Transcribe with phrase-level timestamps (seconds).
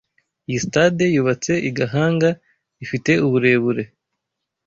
[0.47, 2.29] Iyi Stade yubatse i Gahanga,
[2.83, 3.83] ifite uburebure